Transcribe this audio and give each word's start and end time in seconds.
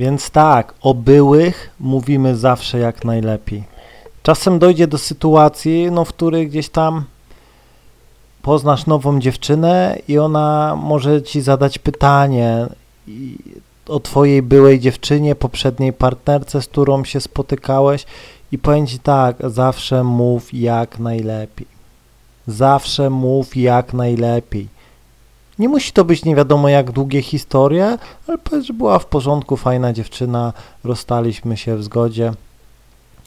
Więc 0.00 0.30
tak, 0.30 0.74
o 0.82 0.94
byłych 0.94 1.70
mówimy 1.80 2.36
zawsze 2.36 2.78
jak 2.78 3.04
najlepiej. 3.04 3.64
Czasem 4.22 4.58
dojdzie 4.58 4.86
do 4.86 4.98
sytuacji, 4.98 5.90
no, 5.90 6.04
w 6.04 6.08
której 6.08 6.48
gdzieś 6.48 6.68
tam 6.68 7.04
poznasz 8.42 8.86
nową 8.86 9.20
dziewczynę 9.20 9.98
i 10.08 10.18
ona 10.18 10.76
może 10.82 11.22
ci 11.22 11.40
zadać 11.40 11.78
pytanie 11.78 12.66
o 13.88 14.00
twojej 14.00 14.42
byłej 14.42 14.80
dziewczynie, 14.80 15.34
poprzedniej 15.34 15.92
partnerce, 15.92 16.62
z 16.62 16.66
którą 16.66 17.04
się 17.04 17.20
spotykałeś 17.20 18.06
i 18.52 18.58
powiem 18.58 18.86
ci 18.86 18.98
tak, 18.98 19.36
zawsze 19.44 20.04
mów 20.04 20.54
jak 20.54 20.98
najlepiej. 20.98 21.66
Zawsze 22.46 23.10
mów 23.10 23.56
jak 23.56 23.92
najlepiej. 23.92 24.68
Nie 25.60 25.68
musi 25.68 25.92
to 25.92 26.04
być 26.04 26.24
nie 26.24 26.36
wiadomo 26.36 26.68
jak 26.68 26.90
długie 26.90 27.22
historie, 27.22 27.98
ale 28.28 28.38
powiedz, 28.38 28.64
że 28.64 28.72
była 28.72 28.98
w 28.98 29.06
porządku, 29.06 29.56
fajna 29.56 29.92
dziewczyna, 29.92 30.52
rozstaliśmy 30.84 31.56
się 31.56 31.76
w 31.76 31.82
zgodzie, 31.82 32.32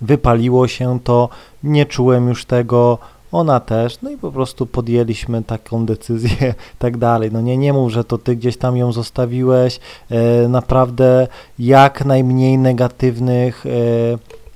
wypaliło 0.01 0.67
się 0.67 0.99
to, 1.03 1.29
nie 1.63 1.85
czułem 1.85 2.27
już 2.27 2.45
tego, 2.45 2.97
ona 3.31 3.59
też, 3.59 4.01
no 4.01 4.09
i 4.09 4.17
po 4.17 4.31
prostu 4.31 4.65
podjęliśmy 4.65 5.43
taką 5.43 5.85
decyzję, 5.85 6.53
tak 6.79 6.97
dalej. 6.97 7.29
No 7.31 7.41
nie, 7.41 7.57
nie 7.57 7.73
mów, 7.73 7.91
że 7.91 8.03
to 8.03 8.17
ty 8.17 8.35
gdzieś 8.35 8.57
tam 8.57 8.77
ją 8.77 8.91
zostawiłeś, 8.91 9.79
e, 10.09 10.47
naprawdę 10.47 11.27
jak 11.59 12.05
najmniej 12.05 12.57
negatywnych 12.57 13.65
e, 13.65 13.69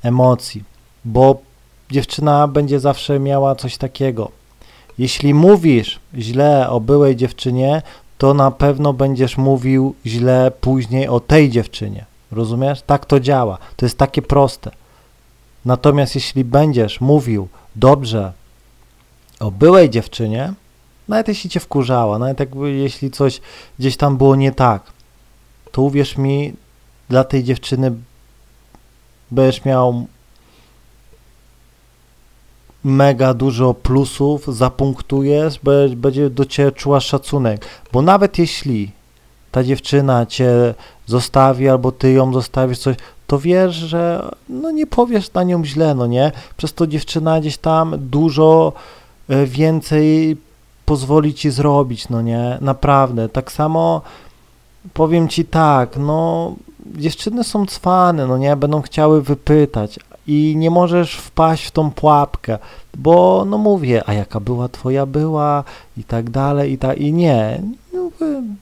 emocji, 0.07 0.63
bo 1.05 1.37
dziewczyna 1.91 2.47
będzie 2.47 2.79
zawsze 2.79 3.19
miała 3.19 3.55
coś 3.55 3.77
takiego. 3.77 4.36
Jeśli 4.97 5.33
mówisz 5.33 5.99
źle 6.17 6.69
o 6.69 6.79
byłej 6.79 7.15
dziewczynie, 7.15 7.81
to 8.17 8.33
na 8.33 8.51
pewno 8.51 8.93
będziesz 8.93 9.37
mówił 9.37 9.95
źle 10.05 10.51
później 10.61 11.07
o 11.07 11.19
tej 11.19 11.49
dziewczynie. 11.49 12.05
Rozumiesz? 12.31 12.81
Tak 12.81 13.05
to 13.05 13.19
działa. 13.19 13.57
To 13.75 13.85
jest 13.85 13.97
takie 13.97 14.21
proste. 14.21 14.71
Natomiast 15.65 16.15
jeśli 16.15 16.43
będziesz 16.43 17.01
mówił 17.01 17.47
dobrze 17.75 18.33
o 19.39 19.51
byłej 19.51 19.89
dziewczynie, 19.89 20.53
nawet 21.07 21.27
jeśli 21.27 21.49
cię 21.49 21.59
wkurzała, 21.59 22.19
nawet 22.19 22.39
jakby 22.39 22.71
jeśli 22.71 23.11
coś 23.11 23.41
gdzieś 23.79 23.97
tam 23.97 24.17
było 24.17 24.35
nie 24.35 24.51
tak, 24.51 24.81
to 25.71 25.81
uwierz 25.81 26.17
mi, 26.17 26.53
dla 27.09 27.23
tej 27.23 27.43
dziewczyny 27.43 27.91
będziesz 29.31 29.65
miał 29.65 30.07
mega 32.87 33.33
dużo 33.33 33.73
plusów, 33.73 34.55
zapunktujesz, 34.55 35.59
będzie 35.95 36.29
do 36.29 36.45
ciebie 36.45 36.71
czuła 36.71 36.99
szacunek, 36.99 37.65
bo 37.93 38.01
nawet 38.01 38.37
jeśli 38.37 38.91
ta 39.51 39.63
dziewczyna 39.63 40.25
cię 40.25 40.73
zostawi 41.05 41.69
albo 41.69 41.91
ty 41.91 42.11
ją 42.11 42.33
zostawisz 42.33 42.79
coś, 42.79 42.95
to 43.27 43.39
wiesz, 43.39 43.75
że 43.75 44.29
no 44.49 44.71
nie 44.71 44.87
powiesz 44.87 45.33
na 45.33 45.43
nią 45.43 45.65
źle, 45.65 45.95
no 45.95 46.07
nie? 46.07 46.31
Przez 46.57 46.73
to 46.73 46.87
dziewczyna 46.87 47.39
gdzieś 47.39 47.57
tam 47.57 47.95
dużo 47.97 48.73
e, 49.29 49.45
więcej 49.45 50.37
pozwoli 50.85 51.33
ci 51.33 51.51
zrobić, 51.51 52.09
no 52.09 52.21
nie? 52.21 52.57
Naprawdę. 52.61 53.29
Tak 53.29 53.51
samo 53.51 54.01
powiem 54.93 55.27
ci 55.27 55.45
tak, 55.45 55.97
no 55.97 56.55
dziewczyny 56.85 57.43
są 57.43 57.65
cwane, 57.65 58.27
no 58.27 58.37
nie? 58.37 58.55
Będą 58.55 58.81
chciały 58.81 59.21
wypytać 59.21 59.99
i 60.27 60.55
nie 60.57 60.69
możesz 60.69 61.15
wpaść 61.15 61.65
w 61.65 61.71
tą 61.71 61.91
pułapkę, 61.91 62.57
bo 62.97 63.45
no 63.45 63.57
mówię, 63.57 64.03
a 64.05 64.13
jaka 64.13 64.39
była 64.39 64.69
twoja 64.69 65.05
była 65.05 65.63
i 65.97 66.03
tak 66.03 66.29
dalej 66.29 66.71
i 66.71 66.77
tak 66.77 66.97
i 66.97 67.13
nie, 67.13 67.61
no, 67.93 68.09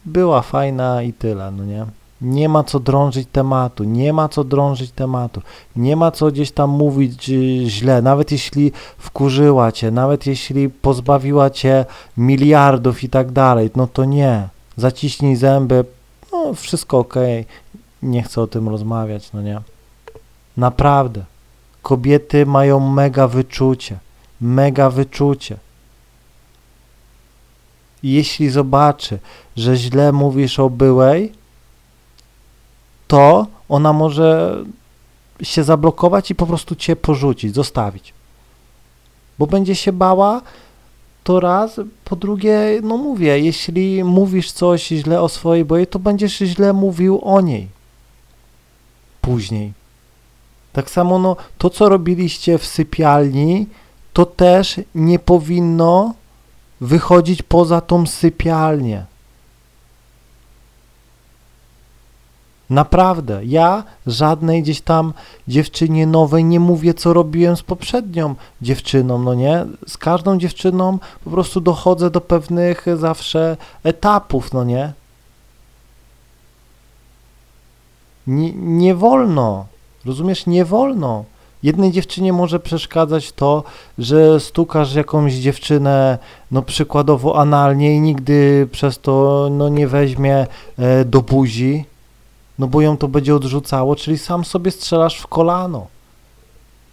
była 0.05 0.41
fajna 0.41 1.02
i 1.02 1.13
tyle, 1.13 1.52
no 1.52 1.63
nie? 1.66 1.86
Nie 2.21 2.49
ma 2.49 2.63
co 2.63 2.80
drążyć 2.80 3.27
tematu, 3.31 3.83
nie 3.83 4.13
ma 4.13 4.30
co 4.30 4.43
drążyć 4.43 4.91
tematu, 4.91 5.41
nie 5.75 5.95
ma 5.95 6.11
co 6.11 6.31
gdzieś 6.31 6.52
tam 6.52 6.69
mówić 6.69 7.31
źle, 7.67 8.02
nawet 8.02 8.31
jeśli 8.31 8.71
wkurzyła 8.97 9.71
cię, 9.71 9.91
nawet 9.91 10.27
jeśli 10.27 10.69
pozbawiła 10.69 11.49
cię 11.49 11.86
miliardów 12.17 13.03
i 13.03 13.09
tak 13.09 13.32
dalej, 13.32 13.70
no 13.76 13.87
to 13.87 14.05
nie, 14.05 14.47
zaciśnij 14.77 15.36
zęby, 15.36 15.86
no 16.32 16.53
wszystko 16.53 16.97
ok, 16.97 17.14
nie 18.03 18.23
chcę 18.23 18.42
o 18.42 18.47
tym 18.47 18.70
rozmawiać, 18.70 19.33
no 19.33 19.42
nie. 19.42 19.61
Naprawdę, 20.58 21.26
kobiety 21.85 22.45
mają 22.45 22.79
mega 22.79 23.27
wyczucie, 23.27 23.97
mega 24.41 24.89
wyczucie. 24.89 25.57
Jeśli 28.03 28.49
zobaczy, 28.49 29.19
że 29.55 29.75
źle 29.75 30.11
mówisz 30.11 30.59
o 30.59 30.69
byłej, 30.69 31.31
to 33.07 33.47
ona 33.69 33.93
może 33.93 34.57
się 35.41 35.63
zablokować 35.63 36.31
i 36.31 36.35
po 36.35 36.45
prostu 36.45 36.75
cię 36.75 36.95
porzucić, 36.95 37.55
zostawić. 37.55 38.13
Bo 39.39 39.47
będzie 39.47 39.75
się 39.75 39.91
bała, 39.91 40.41
to 41.23 41.39
raz, 41.39 41.79
po 42.05 42.15
drugie, 42.15 42.79
no 42.83 42.97
mówię, 42.97 43.39
jeśli 43.39 44.03
mówisz 44.03 44.52
coś 44.52 44.87
źle 44.87 45.21
o 45.21 45.29
swojej 45.29 45.65
boje, 45.65 45.87
to 45.87 45.99
będziesz 45.99 46.37
źle 46.37 46.73
mówił 46.73 47.21
o 47.23 47.41
niej 47.41 47.67
później. 49.21 49.84
Tak 50.75 50.89
samo 50.89 51.19
no, 51.19 51.36
to, 51.58 51.69
co 51.69 51.89
robiliście 51.89 52.58
w 52.58 52.65
sypialni, 52.65 53.67
to 54.13 54.25
też 54.25 54.80
nie 54.95 55.19
powinno 55.19 56.13
wychodzić 56.81 57.41
poza 57.41 57.81
tą 57.81 58.05
sypialnię. 58.05 59.05
Naprawdę, 62.69 63.45
ja 63.45 63.83
żadnej 64.08 64.64
gdzieś 64.64 64.81
tam 64.81 65.14
dziewczynie 65.47 66.08
nowej 66.08 66.45
nie 66.45 66.59
mówię, 66.59 66.93
co 66.93 67.14
robiłem 67.14 67.58
z 67.58 67.64
poprzednią 67.64 68.35
dziewczyną, 68.61 69.19
no 69.19 69.33
nie? 69.33 69.65
Z 69.87 69.97
każdą 69.97 70.37
dziewczyną 70.37 70.99
po 71.23 71.30
prostu 71.30 71.61
dochodzę 71.61 72.09
do 72.09 72.21
pewnych 72.21 72.85
zawsze 72.95 73.58
etapów, 73.83 74.53
no 74.53 74.64
nie? 74.64 74.93
Nie, 78.27 78.53
nie 78.53 78.95
wolno, 78.95 79.65
rozumiesz, 80.05 80.45
nie 80.45 80.66
wolno. 80.66 81.23
Jednej 81.64 81.92
dziewczynie 81.92 82.33
może 82.33 82.60
przeszkadzać 82.60 83.32
to, 83.32 83.64
że 83.98 84.39
stukasz 84.39 84.95
jakąś 84.95 85.33
dziewczynę, 85.33 86.17
no 86.52 86.61
przykładowo 86.61 87.39
analnie 87.39 87.95
i 87.95 88.02
nigdy 88.02 88.67
przez 88.71 88.99
to 88.99 89.48
no, 89.52 89.70
nie 89.70 89.88
weźmie 89.88 90.48
e, 90.77 91.05
do 91.05 91.21
buzi, 91.21 91.86
no 92.60 92.67
bo 92.67 92.82
ją 92.82 92.98
to 92.98 93.08
będzie 93.08 93.36
odrzucało, 93.36 93.95
czyli 93.95 94.17
sam 94.17 94.45
sobie 94.45 94.71
strzelasz 94.71 95.20
w 95.20 95.27
kolano. 95.27 95.88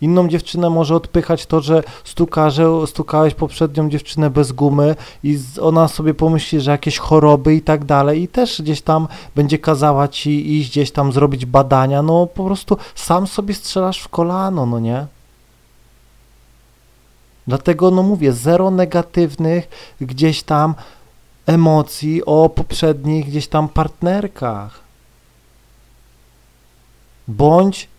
Inną 0.02 0.28
dziewczynę 0.28 0.70
może 0.70 0.96
odpychać 0.96 1.46
to, 1.46 1.60
że 1.60 1.82
stuka, 2.04 2.50
że 2.50 2.86
stukałeś 2.86 3.34
poprzednią 3.34 3.90
dziewczynę 3.90 4.30
bez 4.30 4.52
gumy 4.52 4.96
i 5.24 5.38
ona 5.60 5.88
sobie 5.88 6.14
pomyśli, 6.14 6.60
że 6.60 6.70
jakieś 6.70 6.98
choroby 6.98 7.54
i 7.54 7.62
tak 7.62 7.84
dalej 7.84 8.22
i 8.22 8.28
też 8.28 8.62
gdzieś 8.62 8.82
tam 8.82 9.08
będzie 9.34 9.58
kazała 9.58 10.08
ci 10.08 10.58
iść 10.58 10.70
gdzieś 10.70 10.90
tam 10.90 11.12
zrobić 11.12 11.46
badania, 11.46 12.02
no 12.02 12.26
po 12.26 12.44
prostu 12.44 12.76
sam 12.94 13.26
sobie 13.26 13.54
strzelasz 13.54 14.00
w 14.00 14.08
kolano, 14.08 14.66
no 14.66 14.78
nie? 14.78 15.06
Dlatego, 17.46 17.90
no 17.90 18.02
mówię, 18.02 18.32
zero 18.32 18.70
negatywnych 18.70 19.68
gdzieś 20.00 20.42
tam 20.42 20.74
emocji 21.46 22.24
o 22.24 22.48
poprzednich 22.48 23.26
gdzieś 23.26 23.48
tam 23.48 23.68
partnerkach. 23.68 24.80
Bądź 27.28 27.91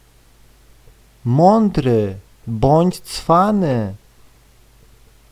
mądry, 1.26 2.16
bądź 2.48 3.00
cwany. 3.00 3.96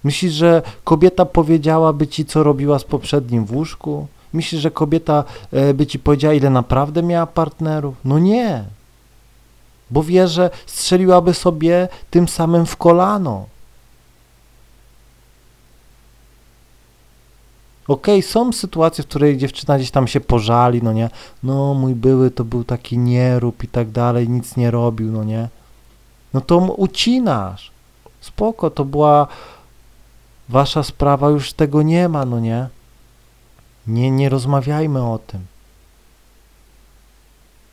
Myślisz, 0.03 0.33
że 0.33 0.61
kobieta 0.83 1.25
powiedziałaby 1.25 2.07
ci, 2.07 2.25
co 2.25 2.43
robiła 2.43 2.79
z 2.79 2.83
poprzednim 2.83 3.45
w 3.45 3.55
łóżku? 3.55 4.07
Myślisz, 4.33 4.61
że 4.61 4.71
kobieta 4.71 5.23
e, 5.51 5.73
by 5.73 5.87
ci 5.87 5.99
powiedziała, 5.99 6.33
ile 6.33 6.49
naprawdę 6.49 7.03
miała 7.03 7.27
partnerów? 7.27 7.95
No 8.05 8.19
nie. 8.19 8.63
Bo 9.91 10.03
wie, 10.03 10.27
że 10.27 10.49
strzeliłaby 10.65 11.33
sobie 11.33 11.87
tym 12.09 12.27
samym 12.27 12.65
w 12.65 12.77
kolano. 12.77 13.45
Okej, 17.87 18.19
okay, 18.19 18.29
są 18.29 18.51
sytuacje, 18.51 19.03
w 19.03 19.07
której 19.07 19.37
dziewczyna 19.37 19.77
gdzieś 19.77 19.91
tam 19.91 20.07
się 20.07 20.19
pożali, 20.19 20.83
no 20.83 20.93
nie, 20.93 21.09
no 21.43 21.73
mój 21.73 21.95
były 21.95 22.31
to 22.31 22.43
był 22.43 22.63
taki 22.63 22.97
nierób 22.97 23.63
i 23.63 23.67
tak 23.67 23.89
dalej, 23.89 24.29
nic 24.29 24.57
nie 24.57 24.71
robił, 24.71 25.11
no 25.11 25.23
nie 25.23 25.49
no 26.33 26.41
to 26.41 26.57
ucinasz. 26.57 27.71
Spoko, 28.21 28.69
to 28.69 28.85
była 28.85 29.27
wasza 30.49 30.83
sprawa, 30.83 31.29
już 31.29 31.53
tego 31.53 31.81
nie 31.81 32.09
ma, 32.09 32.25
no 32.25 32.39
nie? 32.39 32.67
Nie, 33.87 34.11
nie 34.11 34.29
rozmawiajmy 34.29 35.11
o 35.11 35.19
tym. 35.27 35.41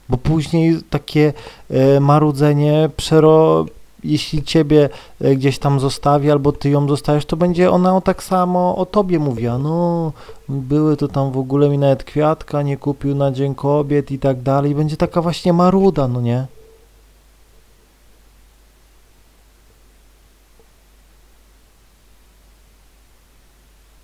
Bo 0.09 0.17
później 0.17 0.79
takie 0.91 1.33
e, 1.71 2.01
marudzenie 2.01 2.91
przero, 2.97 3.67
jeśli 4.05 4.43
ciebie 4.43 4.89
e, 5.21 5.37
gdzieś 5.37 5.59
tam 5.59 5.81
zostawi, 5.81 6.31
albo 6.31 6.53
ty 6.53 6.71
ją 6.71 6.89
zostawisz, 6.89 7.25
to 7.25 7.37
będzie 7.37 7.71
ona 7.71 8.01
tak 8.01 8.23
samo 8.23 8.77
o 8.77 8.87
tobie 8.87 9.19
mówiła, 9.19 9.59
no 9.59 10.13
były 10.49 10.97
to 10.97 11.09
tam 11.09 11.33
w 11.33 11.39
ogóle 11.39 11.69
mi 11.69 11.79
nawet 11.79 12.05
kwiatka 12.05 12.63
nie 12.63 12.77
kupił 12.77 13.15
na 13.15 13.33
Dzień 13.33 13.55
Kobiet 13.55 14.11
i 14.11 14.19
tak 14.19 14.43
dalej, 14.43 14.75
będzie 14.75 14.97
taka 14.97 15.23
właśnie 15.23 15.53
maruda, 15.53 16.09
no 16.09 16.21
nie? 16.21 16.47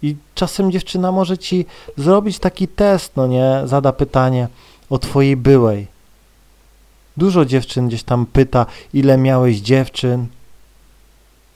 I 0.05 0.17
czasem 0.35 0.73
dziewczyna 0.73 1.13
może 1.13 1.39
ci 1.39 1.67
zrobić 1.97 2.39
taki 2.39 2.69
test, 2.69 3.17
no 3.17 3.27
nie? 3.27 3.63
Zada 3.65 3.93
pytanie 3.93 4.49
o 4.91 4.99
twojej 4.99 5.37
byłej. 5.37 5.87
Dużo 7.17 7.45
dziewczyn 7.45 7.89
gdzieś 7.89 8.03
tam 8.03 8.27
pyta, 8.27 8.67
ile 8.95 9.19
miałeś 9.19 9.61
dziewczyn, 9.61 10.27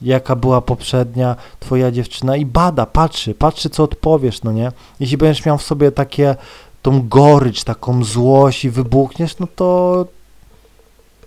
jaka 0.01 0.35
była 0.35 0.61
poprzednia 0.61 1.35
twoja 1.59 1.91
dziewczyna 1.91 2.37
i 2.37 2.45
bada, 2.45 2.85
patrzy, 2.85 3.33
patrzy 3.33 3.69
co 3.69 3.83
odpowiesz, 3.83 4.43
no 4.43 4.51
nie? 4.51 4.71
Jeśli 4.99 5.17
będziesz 5.17 5.45
miał 5.45 5.57
w 5.57 5.63
sobie 5.63 5.91
takie, 5.91 6.35
tą 6.81 7.07
gorycz, 7.07 7.63
taką 7.63 8.03
złość 8.03 8.65
i 8.65 8.69
wybuchniesz, 8.69 9.39
no 9.39 9.47
to 9.55 10.05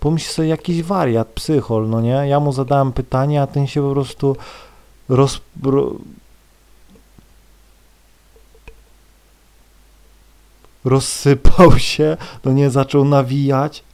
pomyśl 0.01 0.31
sobie 0.31 0.49
jakiś 0.49 0.83
wariat, 0.83 1.29
psychol, 1.29 1.89
no 1.89 2.01
nie? 2.01 2.29
Ja 2.29 2.41
mu 2.41 2.53
zadałem 2.53 2.93
pytanie, 2.93 3.43
a 3.43 3.47
ten 3.47 3.67
się 3.67 3.83
po 3.83 3.93
prostu 3.93 4.37
roz, 5.09 5.41
rozsypał 10.85 11.79
się, 11.93 12.17
no 12.45 12.53
nie, 12.53 12.71
zaczął 12.71 13.05
nawijać. 13.05 13.85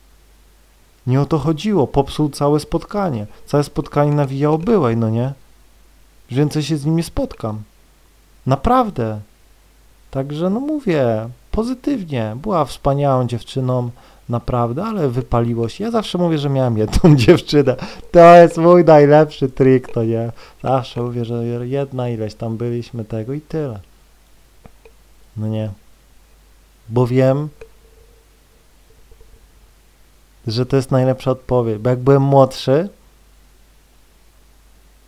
Nie 1.06 1.20
o 1.20 1.26
to 1.26 1.38
chodziło, 1.38 1.86
popsuł 1.86 2.28
całe 2.28 2.60
spotkanie. 2.60 3.26
Całe 3.46 3.64
spotkanie 3.64 4.12
nawijał 4.12 4.58
byłej, 4.58 4.96
no 4.96 5.10
nie? 5.10 5.32
Więcej 6.30 6.62
się 6.62 6.76
z 6.76 6.84
nim 6.84 6.96
nie 6.96 7.02
spotkam. 7.02 7.62
Naprawdę. 8.46 9.20
Także, 10.10 10.50
no 10.50 10.60
mówię, 10.60 11.28
pozytywnie. 11.50 12.36
Była 12.42 12.64
wspaniałą 12.64 13.26
dziewczyną, 13.26 13.90
naprawdę, 14.28 14.84
ale 14.84 15.08
wypaliło 15.08 15.68
się. 15.68 15.84
Ja 15.84 15.90
zawsze 15.90 16.18
mówię, 16.18 16.38
że 16.38 16.50
miałem 16.50 16.78
jedną 16.78 17.16
dziewczynę. 17.26 17.76
To 18.10 18.34
jest 18.34 18.56
mój 18.56 18.84
najlepszy 18.84 19.48
trik, 19.48 19.92
to 19.92 20.04
nie? 20.04 20.32
Zawsze 20.62 21.02
mówię, 21.02 21.24
że 21.24 21.44
jedna 21.66 22.08
ileś 22.08 22.34
tam 22.34 22.56
byliśmy 22.56 23.04
tego 23.04 23.32
i 23.32 23.40
tyle. 23.40 23.80
No 25.36 25.48
nie 25.48 25.70
bo 26.88 27.06
wiem, 27.06 27.48
że 30.46 30.66
to 30.66 30.76
jest 30.76 30.90
najlepsza 30.90 31.30
odpowiedź. 31.30 31.78
Bo 31.78 31.90
jak 31.90 31.98
byłem 31.98 32.22
młodszy, 32.22 32.88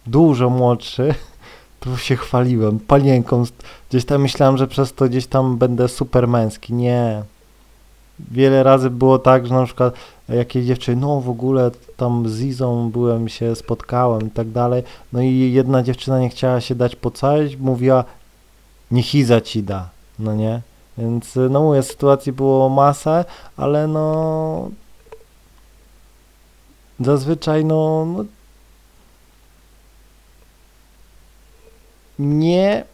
dużo 0.07 0.51
młodszy, 0.51 1.15
to 1.81 1.97
się 1.97 2.17
chwaliłem 2.17 2.79
panienką. 2.79 3.45
Gdzieś 3.91 4.05
tam 4.05 4.23
myślałem, 4.23 4.57
że 4.57 4.67
przez 4.67 4.93
to 4.93 5.09
gdzieś 5.09 5.27
tam 5.27 5.57
będę 5.57 5.89
super 5.89 6.29
męski. 6.29 6.75
Nie. 6.75 7.23
Wiele 8.31 8.63
razy 8.63 8.91
było 8.91 9.19
tak, 9.19 9.47
że 9.47 9.55
na 9.55 9.67
przykład 9.67 9.95
jakieś 10.29 10.67
dziewczyny, 10.67 11.01
no 11.01 11.21
w 11.21 11.31
ogóle 11.31 11.71
tam 11.97 12.29
z 12.29 12.41
Izą 12.41 12.91
byłem, 12.91 13.29
się 13.29 13.57
spotkałem 13.57 14.27
i 14.27 14.31
tak 14.31 14.51
dalej. 14.51 14.83
No 15.13 15.23
i 15.23 15.53
jedna 15.53 15.83
dziewczyna 15.83 16.21
nie 16.21 16.29
chciała 16.29 16.61
się 16.61 16.75
dać 16.75 16.97
pocalić, 16.97 17.57
mówiła, 17.57 18.05
niech 18.91 19.15
Iza 19.15 19.41
ci 19.41 19.63
da, 19.63 19.89
no 20.19 20.35
nie? 20.35 20.61
Więc 21.01 21.39
no 21.51 21.63
mówię, 21.63 21.83
sytuacji 21.83 22.33
było 22.33 22.69
masę, 22.69 23.25
ale 23.57 23.87
no 23.87 24.71
zazwyczaj 27.01 27.65
no, 27.65 28.07
no 28.07 28.25
nie 32.19 32.85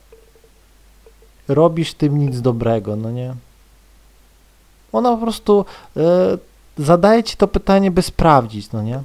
robisz 1.49 1.94
tym 1.94 2.19
nic 2.19 2.41
dobrego, 2.41 2.97
no 2.97 3.11
nie? 3.11 3.35
Ona 4.93 5.11
po 5.11 5.19
prostu 5.23 5.64
y, 5.97 6.02
zadaje 6.79 7.25
ci 7.25 7.37
to 7.37 7.49
pytanie, 7.49 7.91
by 7.91 8.02
sprawdzić, 8.02 8.73
no 8.73 8.82
nie? 8.82 9.02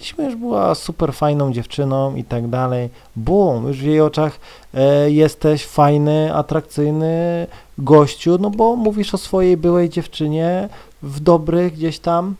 Jeśli 0.00 0.24
już 0.24 0.36
była 0.36 0.74
super 0.74 1.14
fajną 1.14 1.52
dziewczyną 1.52 2.14
i 2.14 2.24
tak 2.24 2.48
dalej, 2.48 2.90
bum, 3.16 3.68
już 3.68 3.78
w 3.78 3.82
jej 3.82 4.00
oczach 4.00 4.40
e, 4.74 5.10
jesteś 5.10 5.66
fajny, 5.66 6.34
atrakcyjny 6.34 7.46
gościu, 7.78 8.38
no 8.40 8.50
bo 8.50 8.76
mówisz 8.76 9.14
o 9.14 9.18
swojej 9.18 9.56
byłej 9.56 9.88
dziewczynie 9.88 10.68
w 11.02 11.20
dobrych 11.20 11.72
gdzieś 11.72 11.98
tam 11.98 12.34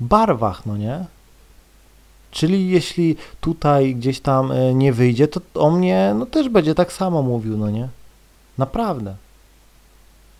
barwach, 0.00 0.66
no 0.66 0.76
nie? 0.76 1.04
Czyli 2.30 2.70
jeśli 2.70 3.16
tutaj 3.40 3.94
gdzieś 3.94 4.20
tam 4.20 4.52
e, 4.52 4.74
nie 4.74 4.92
wyjdzie, 4.92 5.28
to 5.28 5.40
o 5.54 5.70
mnie 5.70 6.14
no 6.18 6.26
też 6.26 6.48
będzie 6.48 6.74
tak 6.74 6.92
samo 6.92 7.22
mówił, 7.22 7.56
no 7.56 7.70
nie? 7.70 7.88
Naprawdę. 8.58 9.14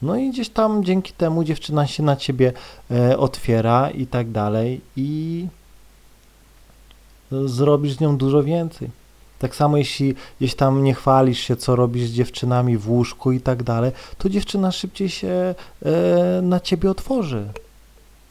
No 0.03 0.17
i 0.17 0.31
gdzieś 0.31 0.49
tam 0.49 0.85
dzięki 0.85 1.13
temu 1.13 1.45
dziewczyna 1.45 1.87
się 1.87 2.03
na 2.03 2.17
ciebie 2.17 2.53
e, 2.91 3.19
otwiera 3.19 3.91
i 3.91 4.07
tak 4.07 4.31
dalej 4.31 4.81
i 4.97 5.47
zrobisz 7.31 7.93
z 7.93 8.01
nią 8.01 8.17
dużo 8.17 8.43
więcej. 8.43 8.91
Tak 9.39 9.57
samo 9.57 9.77
jeśli 9.77 10.15
gdzieś 10.41 10.55
tam 10.55 10.85
nie 10.85 10.95
chwalisz 10.95 11.39
się, 11.39 11.57
co 11.57 11.77
robisz 11.77 12.05
z 12.05 12.13
dziewczynami 12.13 12.77
w 12.77 12.91
łóżku 12.91 13.33
i 13.33 13.41
tak 13.41 13.63
dalej, 13.63 13.93
to 14.19 14.29
dziewczyna 14.29 14.73
szybciej 14.73 15.09
się 15.09 15.29
e, 15.29 16.43
na 16.43 16.61
ciebie 16.61 16.91
otworzy. 16.91 17.49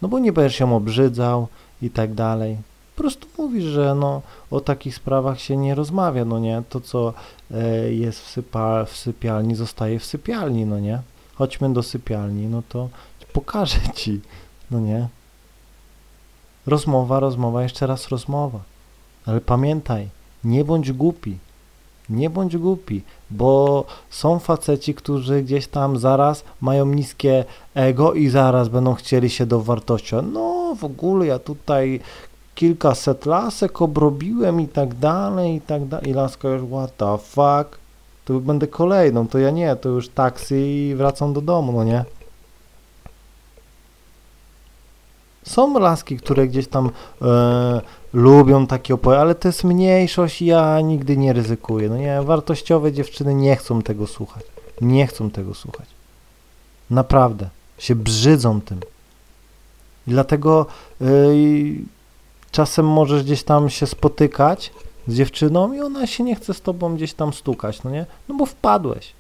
No 0.02 0.08
bo 0.08 0.20
nie 0.20 0.34
będziesz 0.34 0.60
ją 0.60 0.76
obrzydzał 0.76 1.48
i 1.82 1.90
tak 1.90 2.14
dalej. 2.14 2.58
Po 2.96 3.02
prostu 3.02 3.28
mówisz, 3.38 3.64
że 3.64 3.96
no, 3.96 4.22
o 4.52 4.60
takich 4.62 4.96
sprawach 4.96 5.42
się 5.42 5.58
nie 5.58 5.76
rozmawia, 5.76 6.26
no 6.26 6.40
nie? 6.40 6.64
To, 6.70 6.82
co 6.82 7.14
e, 7.52 7.94
jest 7.94 8.20
w, 8.20 8.30
sypa, 8.30 8.86
w 8.86 8.98
sypialni, 8.98 9.56
zostaje 9.56 10.00
w 10.00 10.06
sypialni, 10.06 10.66
no 10.66 10.80
nie? 10.80 11.02
Chodźmy 11.40 11.74
do 11.74 11.84
sypialni, 11.84 12.48
no 12.48 12.62
to 12.70 12.90
pokażę 13.34 13.80
ci, 14.00 14.22
no 14.72 14.80
nie? 14.80 15.08
Rozmowa, 16.68 17.20
rozmowa, 17.20 17.64
jeszcze 17.64 17.88
raz 17.88 18.08
rozmowa. 18.08 18.60
Ale 19.26 19.42
pamiętaj, 19.42 20.10
nie 20.44 20.66
bądź 20.66 20.92
głupi. 20.92 21.38
Nie 22.10 22.30
bądź 22.30 22.58
głupi, 22.58 23.04
bo 23.30 23.86
są 24.10 24.40
faceci, 24.40 24.94
którzy 24.94 25.44
gdzieś 25.44 25.68
tam 25.68 25.98
zaraz 25.98 26.44
mają 26.62 26.86
niskie 26.86 27.46
ego 27.74 28.14
i 28.14 28.30
zaraz 28.30 28.70
będą 28.70 28.94
chcieli 28.94 29.30
się 29.30 29.46
dowartościować. 29.46 30.26
No, 30.34 30.76
w 30.76 30.84
ogóle 30.84 31.26
ja 31.26 31.40
tutaj 31.40 32.00
kilkaset 32.56 33.26
lasek 33.26 33.82
obrobiłem 33.82 34.62
i 34.62 34.68
tak 34.68 34.96
dalej, 34.96 35.56
i 35.56 35.62
tak 35.62 35.86
dalej. 35.86 36.10
I 36.10 36.14
laska 36.14 36.50
już, 36.50 36.62
what 36.72 36.98
the 36.98 37.18
fuck? 37.18 37.79
To 38.30 38.40
będę 38.40 38.68
kolejną, 38.68 39.28
to 39.28 39.40
ja 39.40 39.52
nie, 39.52 39.76
to 39.76 39.90
już 39.90 40.10
taksy 40.10 40.62
i 40.62 40.96
wracam 40.96 41.34
do 41.34 41.42
domu, 41.42 41.72
no 41.72 41.84
nie? 41.84 42.06
Są 45.44 45.80
laski, 45.80 46.18
które 46.18 46.48
gdzieś 46.48 46.68
tam 46.68 46.90
e, 47.22 47.82
lubią 48.14 48.68
takie 48.68 48.94
opowiedzi, 48.94 49.22
ale 49.22 49.36
to 49.36 49.48
jest 49.48 49.64
mniejszość 49.64 50.42
ja 50.42 50.82
nigdy 50.82 51.18
nie 51.18 51.34
ryzykuję. 51.34 51.90
No 51.90 51.98
nie, 51.98 52.22
wartościowe 52.22 52.92
dziewczyny 52.92 53.36
nie 53.36 53.56
chcą 53.56 53.82
tego 53.82 54.08
słuchać. 54.08 54.44
Nie 54.82 55.08
chcą 55.08 55.30
tego 55.30 55.54
słuchać. 55.54 55.88
Naprawdę. 56.90 57.50
Się 57.78 57.96
brzydzą 57.96 58.62
tym. 58.62 58.80
I 60.08 60.12
dlatego 60.12 60.66
e, 61.02 61.06
czasem 62.52 62.88
możesz 62.88 63.24
gdzieś 63.24 63.44
tam 63.44 63.70
się 63.70 63.88
spotykać 63.88 64.72
z 65.10 65.16
dziewczyną 65.16 65.74
i 65.74 65.80
ona 65.80 66.08
się 66.08 66.24
nie 66.24 66.36
chce 66.36 66.54
z 66.54 66.62
tobą 66.62 66.96
gdzieś 66.96 67.14
tam 67.14 67.34
stukać, 67.34 67.84
no 67.84 67.90
nie? 67.92 68.06
No 68.28 68.36
bo 68.36 68.46
wpadłeś. 68.46 69.14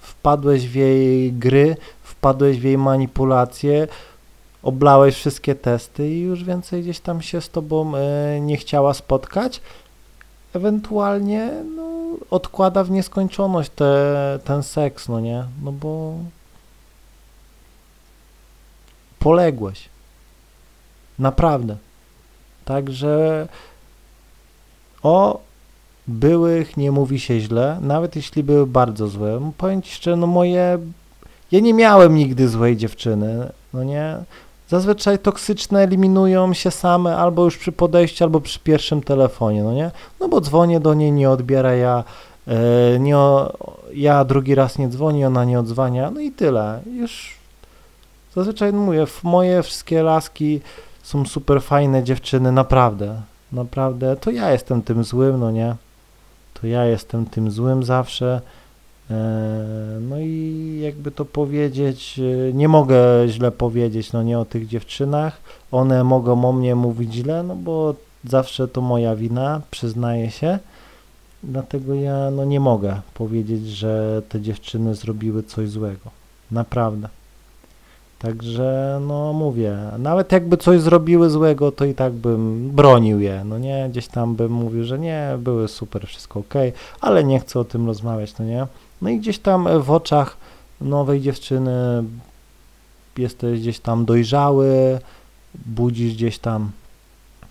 Wpadłeś 0.00 0.68
w 0.68 0.74
jej 0.74 1.32
gry, 1.32 1.76
wpadłeś 2.02 2.58
w 2.58 2.62
jej 2.62 2.78
manipulacje, 2.78 3.88
oblałeś 4.62 5.14
wszystkie 5.14 5.54
testy 5.54 6.10
i 6.10 6.20
już 6.20 6.44
więcej 6.44 6.82
gdzieś 6.82 7.00
tam 7.00 7.22
się 7.22 7.40
z 7.40 7.50
tobą 7.50 7.92
e, 7.96 8.40
nie 8.40 8.56
chciała 8.56 8.94
spotkać. 8.94 9.60
Ewentualnie 10.54 11.50
no, 11.76 11.88
odkłada 12.30 12.84
w 12.84 12.90
nieskończoność 12.90 13.70
te, 13.70 14.38
ten 14.44 14.62
seks, 14.62 15.08
no 15.08 15.20
nie? 15.20 15.44
No 15.62 15.72
bo 15.72 16.14
poległeś. 19.18 19.88
Naprawdę. 21.18 21.76
Także 22.64 23.48
o 25.02 25.40
byłych 26.08 26.76
nie 26.76 26.92
mówi 26.92 27.20
się 27.20 27.40
źle, 27.40 27.78
nawet 27.80 28.16
jeśli 28.16 28.42
były 28.42 28.66
bardzo 28.66 29.08
złe. 29.08 29.50
Powiem 29.58 29.82
Ci 29.82 29.94
szczerze, 29.94 30.16
no 30.16 30.26
moje... 30.26 30.78
Ja 31.52 31.60
nie 31.60 31.74
miałem 31.74 32.14
nigdy 32.14 32.48
złej 32.48 32.76
dziewczyny, 32.76 33.50
no 33.74 33.84
nie? 33.84 34.16
Zazwyczaj 34.68 35.18
toksyczne 35.18 35.82
eliminują 35.82 36.54
się 36.54 36.70
same 36.70 37.16
albo 37.16 37.44
już 37.44 37.58
przy 37.58 37.72
podejściu, 37.72 38.24
albo 38.24 38.40
przy 38.40 38.60
pierwszym 38.60 39.02
telefonie, 39.02 39.62
no 39.62 39.72
nie? 39.72 39.90
No 40.20 40.28
bo 40.28 40.40
dzwonię 40.40 40.80
do 40.80 40.94
niej, 40.94 41.12
nie 41.12 41.30
odbiera 41.30 41.74
ja, 41.74 42.04
e, 42.48 42.98
nie, 42.98 43.16
ja 43.94 44.24
drugi 44.24 44.54
raz 44.54 44.78
nie 44.78 44.88
dzwoni, 44.88 45.24
ona 45.24 45.44
nie 45.44 45.60
odzwania, 45.60 46.10
no 46.10 46.20
i 46.20 46.30
tyle. 46.30 46.80
Już 46.92 47.34
zazwyczaj 48.34 48.72
mówię, 48.72 49.04
moje 49.22 49.62
wszystkie 49.62 50.02
laski 50.02 50.60
są 51.02 51.26
super 51.26 51.62
fajne 51.62 52.04
dziewczyny, 52.04 52.52
naprawdę, 52.52 53.20
naprawdę, 53.52 54.16
to 54.16 54.30
ja 54.30 54.50
jestem 54.50 54.82
tym 54.82 55.04
złym, 55.04 55.40
no 55.40 55.50
nie? 55.50 55.74
To 56.60 56.66
ja 56.66 56.84
jestem 56.84 57.26
tym 57.26 57.50
złym 57.50 57.82
zawsze. 57.82 58.40
E, 59.10 59.98
no 60.00 60.20
i 60.20 60.80
jakby 60.82 61.10
to 61.10 61.24
powiedzieć, 61.24 62.20
e, 62.48 62.52
nie 62.52 62.68
mogę 62.68 63.28
źle 63.28 63.50
powiedzieć, 63.50 64.12
no 64.12 64.22
nie 64.22 64.38
o 64.38 64.44
tych 64.44 64.66
dziewczynach. 64.66 65.40
One 65.72 66.04
mogą 66.04 66.44
o 66.44 66.52
mnie 66.52 66.74
mówić 66.74 67.14
źle, 67.14 67.42
no 67.42 67.56
bo 67.56 67.94
zawsze 68.24 68.68
to 68.68 68.80
moja 68.80 69.16
wina, 69.16 69.60
przyznaję 69.70 70.30
się. 70.30 70.58
Dlatego 71.42 71.94
ja 71.94 72.30
no 72.30 72.44
nie 72.44 72.60
mogę 72.60 73.00
powiedzieć, 73.14 73.66
że 73.66 74.22
te 74.28 74.40
dziewczyny 74.40 74.94
zrobiły 74.94 75.42
coś 75.42 75.68
złego. 75.68 76.10
Naprawdę. 76.50 77.08
Także, 78.18 79.00
no 79.06 79.32
mówię, 79.32 79.76
nawet 79.98 80.32
jakby 80.32 80.56
coś 80.56 80.80
zrobiły 80.80 81.30
złego, 81.30 81.72
to 81.72 81.84
i 81.84 81.94
tak 81.94 82.12
bym 82.12 82.70
bronił 82.70 83.20
je, 83.20 83.42
no 83.44 83.58
nie, 83.58 83.88
gdzieś 83.90 84.08
tam 84.08 84.34
bym 84.34 84.52
mówił, 84.52 84.84
że 84.84 84.98
nie, 84.98 85.36
były 85.38 85.68
super, 85.68 86.06
wszystko 86.06 86.40
ok, 86.40 86.54
ale 87.00 87.24
nie 87.24 87.40
chcę 87.40 87.60
o 87.60 87.64
tym 87.64 87.86
rozmawiać, 87.86 88.38
no 88.38 88.44
nie. 88.44 88.66
No 89.02 89.08
i 89.08 89.18
gdzieś 89.18 89.38
tam 89.38 89.82
w 89.82 89.90
oczach 89.90 90.36
nowej 90.80 91.20
dziewczyny 91.20 92.04
jesteś 93.18 93.60
gdzieś 93.60 93.80
tam 93.80 94.04
dojrzały, 94.04 94.98
budzisz 95.54 96.14
gdzieś 96.14 96.38
tam 96.38 96.70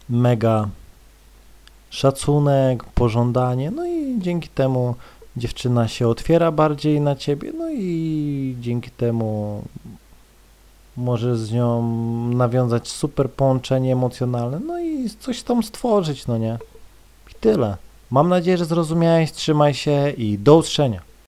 mega 0.10 0.70
szacunek, 1.90 2.84
pożądanie, 2.84 3.72
no 3.72 3.88
i 3.88 4.16
dzięki 4.20 4.50
temu 4.50 4.96
dziewczyna 5.38 5.88
się 5.88 6.08
otwiera 6.08 6.52
bardziej 6.52 7.02
na 7.02 7.16
ciebie, 7.16 7.52
no 7.58 7.70
i 7.72 8.56
dzięki 8.60 8.92
temu 8.92 9.64
możesz 10.98 11.38
z 11.38 11.52
nią 11.52 11.82
nawiązać 12.30 12.88
super 12.88 13.32
połączenie 13.32 13.94
emocjonalne, 13.94 14.60
no 14.60 14.80
i 14.80 15.10
coś 15.20 15.44
tam 15.44 15.64
stworzyć, 15.64 16.28
no 16.28 16.38
nie? 16.38 16.58
I 17.32 17.34
tyle. 17.40 17.78
Mam 18.12 18.30
nadzieję, 18.30 18.58
że 18.58 18.66
zrozumiałeś, 18.66 19.32
trzymaj 19.32 19.74
się 19.74 20.10
i 20.10 20.38
do 20.38 20.58
usłyszenia. 20.58 21.07